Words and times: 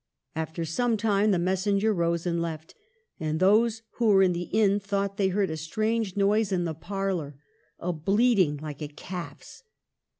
After 0.35 0.65
some 0.65 0.97
time 0.97 1.29
the 1.29 1.37
messenger 1.37 1.93
rose 1.93 2.25
and 2.25 2.41
left; 2.41 2.73
and 3.19 3.39
those 3.39 3.83
who 3.97 4.07
were 4.07 4.23
in 4.23 4.33
the 4.33 4.49
inn 4.51 4.79
thought 4.79 5.17
they 5.17 5.27
heard 5.27 5.51
a 5.51 5.55
strange 5.57 6.17
noise 6.17 6.51
in 6.51 6.63
the 6.63 6.73
parlor— 6.73 7.35
a 7.79 7.93
bleating 7.93 8.57
like 8.57 8.81
a 8.81 8.87
calf's. 8.87 9.61